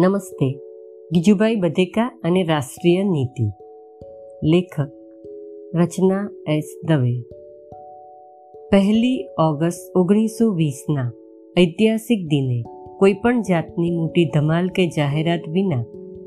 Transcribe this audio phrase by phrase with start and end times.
[0.00, 0.58] નમસ્તે.
[1.12, 3.44] ગીજુભાઈ બધેકા અને રાષ્ટ્રીય નીતિ.
[4.44, 4.80] લેખક,
[5.74, 7.22] રચના એસ દવે.
[8.70, 11.12] પહેલી ઓગસ્ટ ઓગણીસો વીસના
[11.58, 12.62] ઐતિહાસિક દિને
[12.98, 15.84] કોઈપણ જાતની મોટી ધમાલ કે જાહેરાત વિના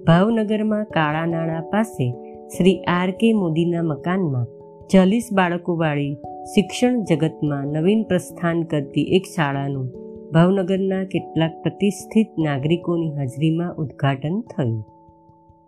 [0.08, 2.12] ભાવનગરમાં કાળા નાણા પાસે
[2.58, 4.48] શ્રી આર કે મોદીના મકાનમાં
[4.88, 6.14] ચાલીસ બાળકોવાળી
[6.46, 10.04] શિક્ષણ જગતમાં નવીન પ્રસ્થાન કરતી એક શાળાનું
[10.34, 14.84] ભાવનગરના કેટલાક પ્રતિષ્ઠિત નાગરિકોની હાજરીમાં ઉદ્ઘાટન થયું.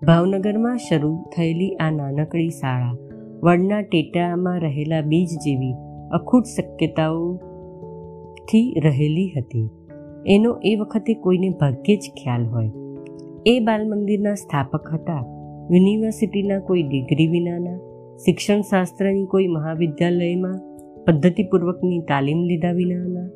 [0.06, 2.96] ભાવનગરમાં શરૂ થયેલી આ નાનકડી શાળા
[3.44, 5.76] વડના ટેટામાં રહેલા બીજ જેવી
[6.12, 9.70] અખૂટ શક્યતાઓથી રહેલી હતી.
[10.28, 12.70] એનો એ વખતે કોઈને ભાગ્યે જ ખ્યાલ હોય.
[13.46, 15.26] એ બાલમંદિરના સ્થાપક હતા.
[15.72, 17.78] યુનિવર્સિટીના કોઈ ડિગ્રી વિનાના,
[18.18, 20.60] શિક્ષણશાસ્ત્રની કોઈ મહાવિદ્યાલયમાં,
[21.06, 23.35] પદ્ધતિપૂર્વકની તાલીમ લીધા વિનાના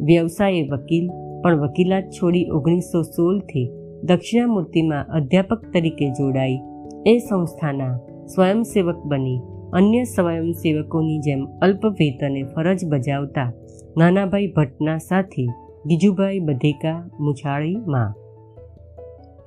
[0.00, 1.10] વ્યવસાયે વકીલ,
[1.42, 3.70] પણ વકીલાત છોડી ઓગણીસો સોળથી
[4.02, 6.58] દક્ષિણામૂર્તિમાં અધ્યાપક તરીકે જોડાઈ.
[7.06, 7.98] એ સંસ્થાના
[8.34, 9.40] સ્વયંસેવક બની.
[9.72, 13.52] અન્ય સ્વયંસેવકોની જેમ અલ્પ વેતને ફરજ બજાવતા
[13.96, 15.48] નાનાભાઈ ભટ્ટના સાથી
[15.86, 18.14] ગીજુભાઈ બધેકા મુછાળીમાં.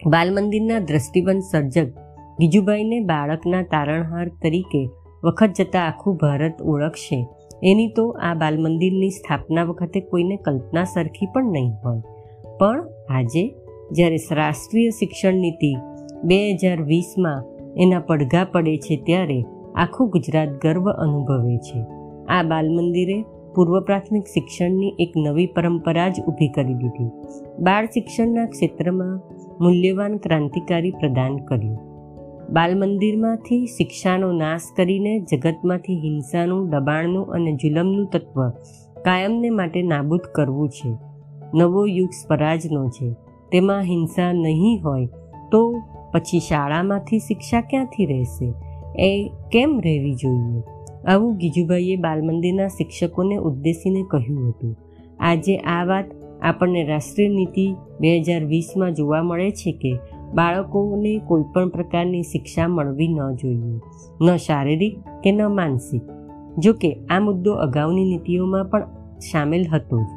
[0.10, 1.88] બાલમંદિરના દ્રષ્ટિબંધ સર્જક
[2.40, 4.90] ગીજુભાઈને બાળકના તારણહાર તરીકે
[5.24, 7.28] વખત જતાં આખું ભારત ઓળખશે.
[7.64, 12.02] એની તો આ બાલમંદિરની સ્થાપના વખતે કોઈને કલ્પના સરખી પણ નહીં હોય.
[12.60, 13.56] પણ આજે
[13.92, 15.76] જ્યારે રાષ્ટ્રીય શિક્ષણ નીતિ
[16.24, 17.44] બે હજાર વીસમાં
[17.78, 19.44] એના પડઘા પડે છે ત્યારે
[19.76, 21.86] આખું ગુજરાત ગર્વ અનુભવે છે.
[22.26, 23.22] આ બાલમંદિરે
[23.56, 27.10] પૂર્વ પ્રાથમિક શિક્ષણની એક નવી પરંપરા જ ઊભી કરી દીધી.
[27.60, 29.22] બાળ શિક્ષણના ક્ષેત્રમાં
[29.62, 31.89] મૂલ્યવાન ક્રાંતિકારી પ્રદાન કર્યું.
[32.52, 38.50] બાલ મંદિરમાંથી શિક્ષાનો નાશ કરીને જગતમાંથી હિંસાનું, દબાણનું અને જુલમનું તત્વ
[39.02, 40.96] કાયમને માટે નાબૂદ કરવું છે.
[41.54, 43.14] નવો યુગ સ્વરાજનો છે.
[43.52, 45.06] તેમાં હિંસા નહીં હોય
[45.52, 48.54] તો પછી શાળામાંથી શિક્ષા ક્યાંથી રહેશે?
[49.00, 50.64] એ કેમ રહેવી જોઈએ?
[51.08, 54.76] આવું ગીજુભાઈએ બાલમંદિરના શિક્ષકોને ઉદ્દેશીને કહ્યું હતું.
[55.20, 56.06] આજે આ વાત
[56.42, 60.00] આપણને રાષ્ટ્રીય નીતિ બે હજાર વીસમાં જોવા મળે છે કે
[60.34, 63.80] બાળકોને કોઈપણ પ્રકારની શિક્ષા મળવી ન જોઈએ,
[64.22, 66.02] ન શારીરિક કે ન માનસિક.
[66.58, 68.88] જો કે આ મુદ્દો અગાઉની નીતિઓમાં પણ
[69.20, 70.08] સામેલ હતો જ.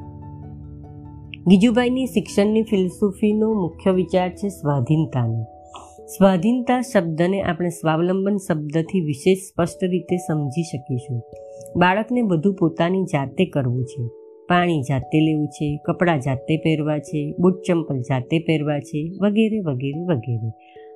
[1.49, 5.44] ગીજુભાઈની શિક્ષણની ફિલસૂફીનો મુખ્ય વિચાર છે સ્વાધીનતાનો.
[6.06, 11.22] સ્વાધીનતા શબ્દને આપણે સ્વાવલંબન શબ્દથી વિશેષ સ્પષ્ટ રીતે સમજી શકીશું.
[11.77, 14.22] બાળકને બધું પોતાની જાતે કરવું છે.
[14.52, 20.02] પાણી જાતે લેવું છે, કપડાં જાતે પહેરવા છે, બૂટ ચંપલ જાતે પહેરવા છે, વગેરે વગેરે
[20.04, 20.50] વગેરે.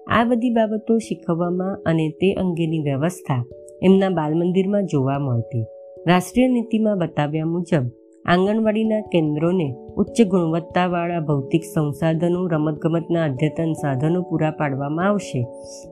[0.08, 3.44] આ બધી બાબતો શીખવવામાં અને તે અંગેની વ્યવસ્થા
[3.82, 5.64] એમના બાલમંદિરમાં જોવા મળતી.
[6.06, 7.84] રાષ્ટ્રીય નીતિમાં બતાવ્યા મુજબ,
[8.24, 15.46] આંગણવાડીના કેન્દ્રોને ઉચ્ચ ગુણવત્તાવાળા ભૌતિક સંસાધનો, રમતગમતના અદ્યતન સાધનો પૂરા પાડવામાં આવશે.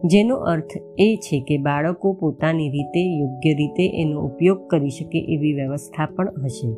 [0.05, 5.53] જેનો અર્થ એ છે કે બાળકો પોતાની રીતે યોગ્ય રીતે એનો ઉપયોગ કરી શકે એવી
[5.53, 6.69] વ્યવસ્થા પણ હશે.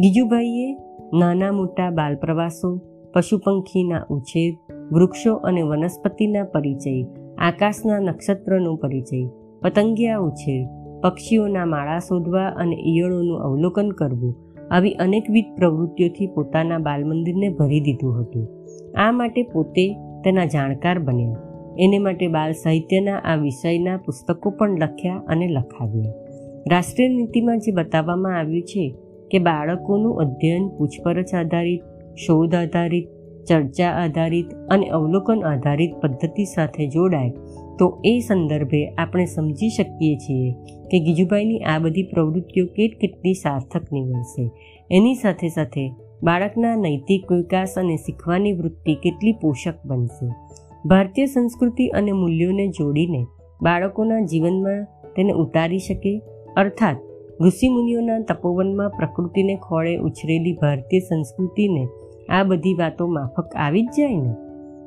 [0.00, 0.76] ગીજુભાઈએ
[1.12, 2.80] નાના મોટા બાલ પ્રવાસો
[3.14, 4.54] પશુ પંખીના ઉછેર,
[4.92, 7.06] વૃક્ષો અને વનસ્પતિના પરિચય,
[7.38, 9.28] આકાશના નક્ષત્રનો પરિચય,
[9.62, 10.66] પતંગિયા ઉછેર,
[11.02, 14.36] પક્ષીઓના માળા શોધવા અને ઈયળોનું અવલોકન કરવું,
[14.70, 18.48] આવી અનેકવિધ પ્રવૃત્તિઓથી પોતાના બાલમંદિરને ભરી દીધું હતું.
[18.96, 19.94] આ માટે પોતે
[20.24, 21.36] તેના જાણકાર બન્યા.
[21.78, 26.12] એને માટે બાલ સાહિત્યના આ વિષયના પુસ્તકો પણ લખ્યા અને લખાવ્યા.
[26.70, 28.94] રાષ્ટ્રીય નીતિમાં જે બતાવવામાં આવ્યું છે
[29.30, 31.80] કે બાળકોનું અધ્યયન પૂછપરછ આધારિત,
[32.26, 33.08] શોધ આધારિત,
[33.48, 37.30] ચર્ચા આધારિત અને અવલોકન આધારિત પદ્ધતિ સાથે જોડાય,
[37.78, 40.52] તો એ સંદર્ભે આપણે સમજી શકીએ છીએ
[40.90, 44.50] કે ગીજુભાઈની આ બધી પ્રવૃત્તિઓ કેટ કેટલી સાર્થક નીવડશે.
[44.90, 50.30] એની સાથે સાથે બાળકના નૈતિક વિકાસ અને શીખવાની વૃત્તિ કેટલી પોષક બનશે.
[50.86, 53.26] ભારતીય સંસ્કૃતિ અને મૂલ્યોને જોડીને
[53.62, 54.84] બાળકોના જીવનમાં
[55.16, 56.22] તેને ઉતારી શકે,
[56.56, 56.96] અર્થાત
[57.46, 61.88] ઋષિમુનિઓના તપોવનમાં પ્રકૃતિને ખોળે ઉછરેલી ભારતીય સંસ્કૃતિને
[62.28, 64.34] આ બધી વાતો માફક આવી જ જાય ને?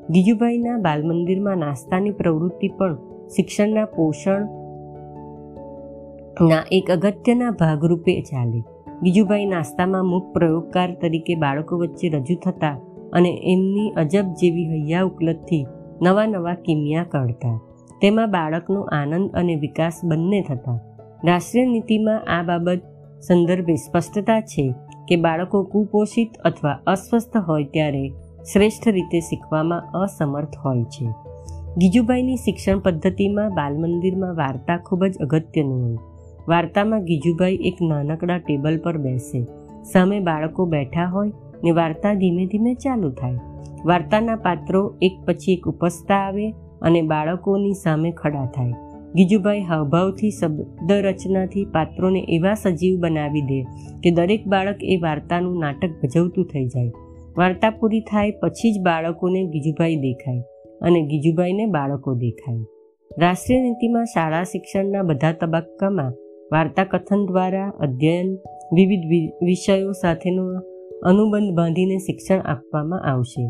[0.10, 8.64] ગીજુભાઈના બાલમંદિરમાં નાસ્તાની પ્રવૃત્તિ પણ શિક્ષણના પોષણના એક અગત્યના ભાગરૂપે ચાલે.
[9.04, 12.80] ગીજુભાઈ નાસ્તામાં મુખ પ્રયોગકાર તરીકે બાળકો વચ્ચે રજૂ થતા
[13.14, 15.66] અને એમની અજબ જેવી હૈયા ઉકલતથી
[16.02, 17.60] નવા નવા કિમિયા કાઢતા.
[18.02, 20.91] તેમાં બાળકનો આનંદ અને વિકાસ બંને થતા.
[21.24, 22.82] રાષ્ટ્રીય નીતિમાં આ બાબત
[23.22, 24.74] સંદર્ભે સ્પષ્ટતા છે
[25.08, 28.10] કે બાળકો કુપોષિત અથવા અસ્વસ્થ હોય ત્યારે
[28.54, 31.06] શ્રેષ્ઠ રીતે શીખવામાં અસમર્થ હોય છે.
[31.78, 35.98] ગીજુભાઈની શિક્ષણ પદ્ધતિમાં બાલમંદિરમાં વાર્તા ખૂબ જ અગત્યનું હોય.
[36.48, 39.44] વાર્તામાં ગીજુભાઈ એક નાનકડા ટેબલ પર બેસે.
[39.84, 41.32] સામે બાળકો બેઠા હોય
[41.64, 43.40] ને વાર્તા ધીમે ધીમે ચાલુ થાય.
[43.86, 46.52] વાર્તાના પાત્રો એક પછી એક ઉપસતા આવે
[46.82, 48.74] અને બાળકોની સામે ખડા થાય.
[49.16, 53.60] ગીજુભાઈ હાવભાવથી શબ્દ રચનાથી પાત્રોને એવા સજીવ બનાવી દે
[54.04, 56.92] કે દરેક બાળક એ વાર્તાનું નાટક ભજવતું થઈ જાય.
[57.38, 60.42] વાર્તા પૂરી થાય પછી જ બાળકોને ગીજુભાઈ દેખાય
[60.82, 62.64] અને ગીજુભાઈને બાળકો દેખાય.
[63.22, 66.14] રાષ્ટ્રીય નીતિમાં શાળા શિક્ષણના બધા તબક્કામાં
[66.52, 68.38] વાર્તા કથન દ્વારા અધ્યયન,
[68.74, 70.46] વિવિધ વિષયો સાથેનો
[71.04, 73.44] અનુબંધ બાંધીને શિક્ષણ આપવામાં આવશે.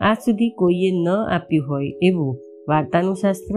[0.00, 2.38] આજ સુધી કોઈએ ન આપ્યું હોય એવું
[2.68, 3.54] વાર્તાનું શાસ્ત્ર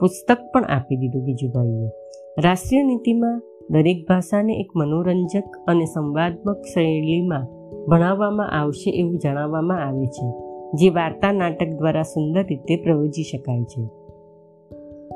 [0.00, 1.90] પુસ્તક પણ આપી દીધું બીજુભાઈએ.
[2.38, 7.46] રાષ્ટ્રીય નીતિમાં દરેક ભાષાને એક મનોરંજક અને સંવાદમક શૈલીમાં
[7.86, 10.32] ભણાવવામાં આવશે એવું જણાવવામાં આવે છે,
[10.74, 13.82] જે વાર્તા નાટક દ્વારા સુંદર રીતે પ્રયોજી શકાય છે.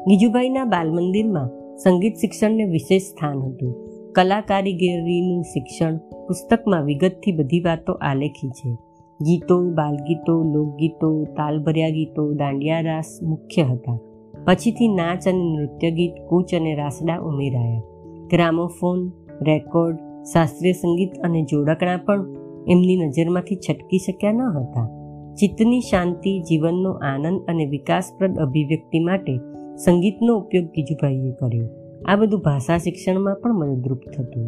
[0.09, 3.75] ગીજુભાઈના બાલમંદિરમાં સંગીત શિક્ષણને વિશેષ સ્થાન હતું.
[4.13, 8.77] કલા કારીગરીનું શિક્ષણ પુસ્તકમાં વિગતથી બધી વાતો આલેખી છે.
[9.23, 13.99] ગીતો, બાલગીતો, લોકગીતો, તાલભર્યા ગીતો, દાંડિયા રાસ મુખ્ય હતા.
[14.47, 17.83] પછીથી નાચ અને નૃત્ય ગીત, કૂચ અને રાસડા ઉમેરાયા.
[18.31, 19.13] ગ્રામોફોન,
[19.43, 19.97] રેકોર્ડ,
[20.33, 22.27] શાસ્ત્રીય સંગીત અને જોડકણા પણ
[22.69, 24.87] એમની નજરમાંથી છટકી શક્યા ન હતા.
[25.35, 29.39] ચિત્તની શાંતિ, જીવનનો આનંદ અને વિકાસપ્રદ અભિવ્યક્તિ માટે
[29.77, 31.69] સંગીતનો ઉપયોગ ગીજુભાઈએ કર્યો.
[32.07, 34.47] આ બધું ભાષા શિક્ષણમાં પણ મદદરૂપ થતું.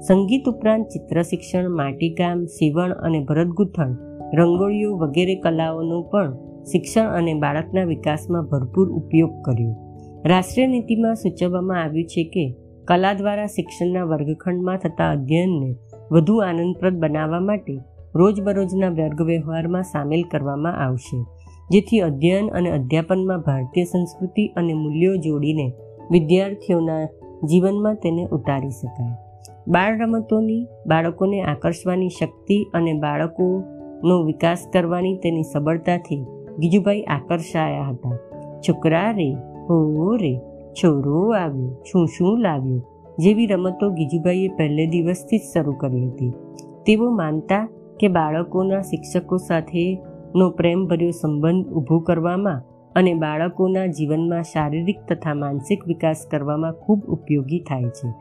[0.00, 3.96] સંગીત ઉપરાંત ચિત્ર શિક્ષણ, માટીકામ, સીવણ અને ભરતગૂંથણ,
[4.34, 6.36] રંગોળીઓ વગેરે કલાઓનો પણ
[6.72, 9.74] શિક્ષણ અને બાળકના વિકાસમાં ભરપૂર ઉપયોગ કર્યો.
[10.24, 12.54] રાષ્ટ્રીય નીતિમાં સૂચવવામાં આવ્યું છે કે,
[12.84, 15.76] કલા દ્વારા શિક્ષણના વર્ગખંડમાં થતા અધ્યયનને
[16.12, 17.78] વધુ આનંદપ્રદ બનાવવા માટે
[18.14, 21.18] રોજબરોજના વર્ગ વ્યવહારમાં સામેલ કરવામાં આવશે,
[21.70, 25.72] જેથી અધ્યયન અને અધ્યાપનમાં ભારતીય સંસ્કૃતિ અને મૂલ્યો જોડીને
[26.10, 27.04] વિદ્યાર્થીઓના
[27.44, 29.14] જીવનમાં તેને ઉતારી શકાય.
[29.68, 36.24] બાળ રમતોની બાળકોને આકર્ષવાની શક્તિ અને બાળકોનો વિકાસ કરવાની તેની સબળતાથી
[36.58, 38.16] ગીજુભાઈ આકર્ષાયા હતા.
[38.68, 39.32] છોકરા રે,
[39.68, 40.40] હો રે,
[40.72, 42.84] છોરો આવ્યો, શું શું લાવ્યું?
[43.18, 46.32] જેવી રમતો ગીજુભાઈએ પહેલે દિવસથી જ શરૂ કરી હતી.
[46.86, 47.68] તેઓ માનતા
[48.00, 52.62] કે બાળકોના શિક્ષકો સાથેનો પ્રેમભર્યો સંબંધ ઊભો કરવામાં
[52.94, 58.12] અને બાળકોના જીવનમાં શારીરિક તથા માનસિક વિકાસ કરવામાં ખૂબ ઉપયોગી થાય છે.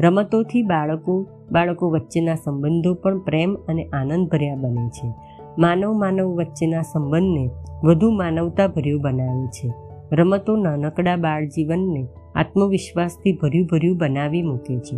[0.00, 5.12] રમતોથી બાળકો બાળકો વચ્ચેના સંબંધો પણ પ્રેમ અને આનંદ ભર્યા બને છે.
[5.58, 7.50] માનવ માનવ વચ્ચેના સંબંધને
[7.84, 9.72] વધુ માનવતાભર્યું બનાવે છે.
[10.12, 14.96] રમતો નાનકડા બાળ જીવનને આત્મવિશ્વાસથી ભર્યું ભર્યું બનાવી મૂકે છે.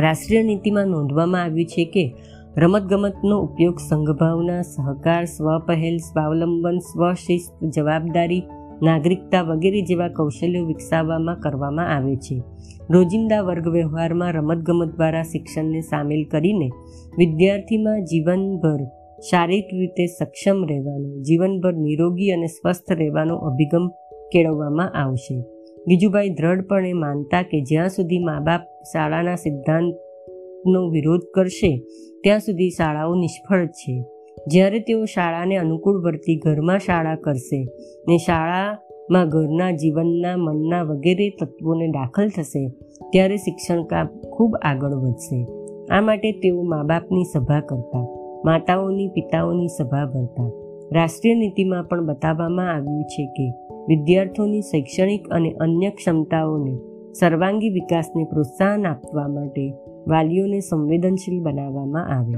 [0.00, 2.14] રાષ્ટ્રીય નીતિમાં નોંધવામાં આવ્યું છે કે
[2.56, 8.42] રમતગમતનો ઉપયોગ સંઘભાવના, સહકાર, સ્વપહેલ, સ્વાવલંબન, સ્વશિસ્ત, જવાબદારી,
[8.82, 12.42] નાગરિકતા વગેરે જેવા કૌશલ્યો વિકસાવવામાં કરવામાં આવે છે.
[12.90, 16.70] રોજિંદા વર્ગ વ્યવહારમાં રમતગમત દ્વારા શિક્ષણને સામેલ કરીને
[17.18, 18.78] વિદ્યાર્થીમાં જીવનભર
[19.20, 23.88] શારીરિક રીતે સક્ષમ રહેવાનો, જીવનભર નિરોગી અને સ્વસ્થ રહેવાનો અભિગમ
[24.32, 25.40] કેળવવામાં આવશે.
[25.88, 28.60] ગીજુભાઈ દ્રઢપણે માનતા કે જ્યાં સુધી મા બાપ
[28.92, 31.82] શાળાના સિદ્ધાંતનો વિરોધ કરશે,
[32.22, 34.04] ત્યાં સુધી શાળાઓ નિષ્ફળ છે.
[34.48, 37.66] જ્યારે તેઓ શાળાને અનુકૂળ વર્તી ઘરમાં શાળા કરશે,
[38.08, 42.68] ને શાળામાં ઘરના જીવનના મનના વગેરે તત્વોને દાખલ થશે,
[43.12, 45.46] ત્યારે શિક્ષણ કામ ખૂબ આગળ વધશે.
[45.90, 50.50] આ માટે તેઓ મા બાપની સભા કરતા માતાઓની પિતાઓની સભા ભરતા.
[50.92, 53.50] રાષ્ટ્રીય નીતિમાં પણ બતાવવામાં આવ્યું છે કે,
[53.88, 56.78] વિદ્યાર્થીઓની શૈક્ષણિક અને અન્ય ક્ષમતાઓને
[57.12, 59.74] સર્વાંગી વિકાસને પ્રોત્સાહન આપવા માટે
[60.08, 62.34] વાલીઓને સંવેદનશીલ બનાવવામાં આવે.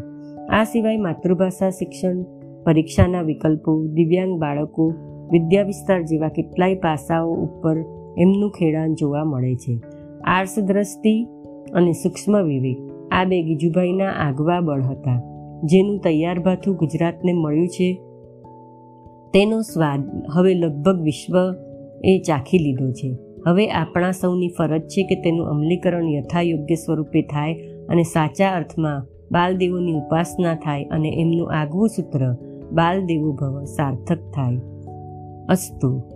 [0.47, 2.23] આ સિવાય માતૃભાષા શિક્ષણ,
[2.65, 4.93] પરીક્ષાના વિકલ્પો, દિવ્યાંગ બાળકો,
[5.33, 7.77] વિદ્યા વિસ્તાર જેવા કેટલાય પાસાઓ ઉપર
[8.19, 9.81] એમનું ખેડાણ જોવા મળે છે.
[10.25, 11.25] આર્સ દ્રષ્ટિ
[11.73, 12.79] અને સૂક્ષ્મ વિવેક.
[13.13, 15.36] આ બે ગીજુભાઈના આગવા બળ હતા.
[15.65, 17.95] જેનું તૈયાર ભાથું ગુજરાતને મળ્યું છે.
[19.33, 21.55] તેનો સ્વાદ હવે લગભગ વિશ્વ
[22.05, 23.17] એ ચાખી લીધો છે.
[23.47, 27.55] હવે આપણા સૌની ફરજ છે કે તેનું અમલીકરણ યથાયોગ્ય સ્વરૂપે થાય
[27.89, 32.37] અને સાચા અર્થમાં બાલદેવોની ઉપાસના થાય અને એમનું આગવું સૂત્ર
[32.73, 34.57] બાલદેવો ભવ સાર્થક થાય.
[35.49, 36.16] અસ્તુ.